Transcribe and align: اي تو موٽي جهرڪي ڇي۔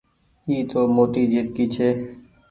اي 0.47 0.55
تو 0.69 0.79
موٽي 0.95 1.23
جهرڪي 1.31 1.65
ڇي۔ 1.73 1.89